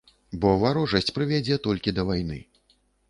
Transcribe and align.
Бо 0.45 0.49
варожасць 0.61 1.13
прывядзе 1.17 1.59
толькі 1.67 1.95
да 1.99 2.07
вайны. 2.09 2.39